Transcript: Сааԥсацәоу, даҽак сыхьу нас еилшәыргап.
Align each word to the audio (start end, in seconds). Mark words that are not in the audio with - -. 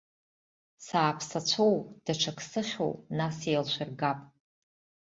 Сааԥсацәоу, 0.85 1.75
даҽак 2.05 2.39
сыхьу 2.49 2.91
нас 3.17 3.37
еилшәыргап. 3.49 4.19